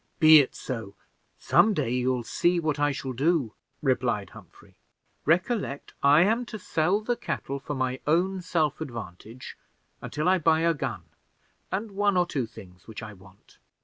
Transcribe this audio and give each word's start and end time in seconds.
"Be 0.19 0.39
it 0.39 0.55
so. 0.55 0.95
Some 1.37 1.75
day 1.75 1.91
you'll 1.91 2.23
see 2.23 2.59
what 2.59 2.79
I 2.79 2.91
shall 2.91 3.13
do," 3.13 3.53
replied 3.83 4.31
Humphrey. 4.31 4.75
"Recollect, 5.25 5.93
I 6.01 6.21
am 6.21 6.43
to 6.47 6.57
sell 6.57 7.01
the 7.01 7.15
cattle 7.15 7.59
for 7.59 7.75
my 7.75 7.99
own 8.07 8.41
self 8.41 8.81
advantage 8.81 9.55
until 10.01 10.27
I 10.27 10.39
buy 10.39 10.61
a 10.61 10.73
gun, 10.73 11.03
and 11.71 11.91
one 11.91 12.17
or 12.17 12.25
two 12.25 12.47
things 12.47 12.87
which 12.87 13.03
I 13.03 13.13
want." 13.13 13.59